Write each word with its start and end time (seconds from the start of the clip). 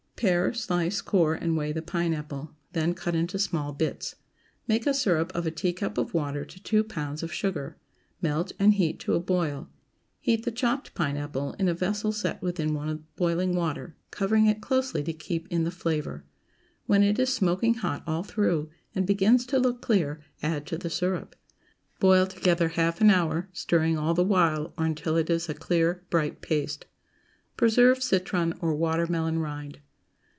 Pare, 0.23 0.53
slice, 0.53 1.01
core, 1.01 1.33
and 1.33 1.57
weigh 1.57 1.71
the 1.71 1.81
pineapple; 1.81 2.51
then 2.73 2.93
cut 2.93 3.15
into 3.15 3.39
small 3.39 3.73
bits. 3.73 4.17
Make 4.67 4.85
a 4.85 4.93
syrup 4.93 5.31
of 5.33 5.47
a 5.47 5.49
teacup 5.51 5.97
of 5.97 6.13
water 6.13 6.45
to 6.45 6.61
two 6.61 6.83
pounds 6.83 7.23
of 7.23 7.33
sugar; 7.33 7.75
melt, 8.21 8.51
and 8.59 8.75
heat 8.75 8.99
to 8.99 9.15
a 9.15 9.19
boil. 9.19 9.67
Heat 10.19 10.45
the 10.45 10.51
chopped 10.51 10.93
pineapple 10.93 11.53
in 11.53 11.67
a 11.67 11.73
vessel 11.73 12.11
set 12.11 12.39
within 12.39 12.75
one 12.75 12.87
of 12.87 13.15
boiling 13.15 13.55
water, 13.55 13.95
covering 14.11 14.45
it 14.45 14.61
closely 14.61 15.01
to 15.05 15.11
keep 15.13 15.47
in 15.47 15.63
the 15.63 15.71
flavor. 15.71 16.23
When 16.85 17.01
it 17.01 17.17
is 17.17 17.33
smoking 17.33 17.73
hot 17.73 18.03
all 18.05 18.21
through, 18.21 18.69
and 18.93 19.07
begins 19.07 19.43
to 19.47 19.57
look 19.57 19.81
clear, 19.81 20.21
add 20.43 20.67
to 20.67 20.77
the 20.77 20.91
syrup. 20.91 21.35
Boil 21.99 22.27
together 22.27 22.67
half 22.67 23.01
an 23.01 23.09
hour, 23.09 23.49
stirring 23.53 23.97
all 23.97 24.13
the 24.13 24.23
while, 24.23 24.71
or 24.77 24.85
until 24.85 25.17
it 25.17 25.31
is 25.31 25.49
a 25.49 25.55
clear, 25.55 26.03
bright 26.11 26.41
paste. 26.41 26.85
PRESERVED 27.57 28.03
CITRON 28.03 28.53
OR 28.61 28.75
WATER 28.75 29.07
MELON 29.07 29.39
RIND. 29.39 29.79